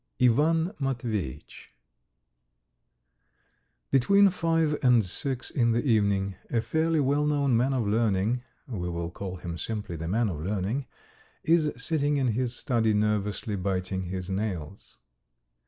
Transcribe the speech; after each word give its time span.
IVAN 0.19 0.73
MATVEYITCH 0.79 1.73
BETWEEN 3.91 4.31
five 4.31 4.75
and 4.81 5.05
six 5.05 5.51
in 5.51 5.73
the 5.73 5.83
evening. 5.83 6.33
A 6.49 6.61
fairly 6.61 6.99
well 6.99 7.23
known 7.27 7.55
man 7.55 7.71
of 7.73 7.85
learning 7.87 8.41
we 8.67 8.89
will 8.89 9.11
call 9.11 9.35
him 9.35 9.59
simply 9.59 9.95
the 9.95 10.07
man 10.07 10.27
of 10.29 10.39
learning 10.43 10.87
is 11.43 11.71
sitting 11.77 12.17
in 12.17 12.29
his 12.29 12.55
study 12.55 12.95
nervously 12.95 13.55
biting 13.55 14.05
his 14.05 14.27
nails. 14.31 14.97